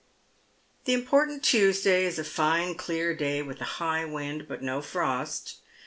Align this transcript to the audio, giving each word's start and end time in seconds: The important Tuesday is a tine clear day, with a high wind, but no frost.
The 0.85 0.95
important 0.95 1.43
Tuesday 1.43 2.05
is 2.05 2.17
a 2.17 2.23
tine 2.23 2.73
clear 2.73 3.13
day, 3.15 3.43
with 3.43 3.61
a 3.61 3.77
high 3.77 4.03
wind, 4.03 4.47
but 4.47 4.63
no 4.63 4.81
frost. 4.81 5.57